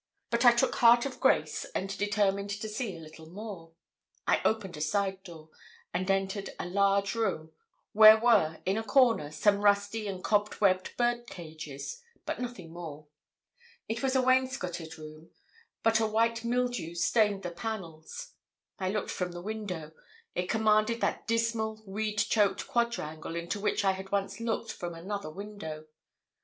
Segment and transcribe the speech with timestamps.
[0.31, 3.73] But I took heart of grace and determined to see a little more.
[4.25, 5.49] I opened a side door,
[5.93, 7.51] and entered a large room,
[7.93, 13.09] where were, in a corner, some rusty and cobwebbed bird cages, but nothing more.
[13.87, 15.29] It was a wainscoted room,
[15.83, 18.33] but a white mildew stained the panels.
[18.79, 19.91] I looked from the window:
[20.33, 25.29] it commanded that dismal, weed choked quadrangle into which I had once looked from another
[25.29, 25.85] window.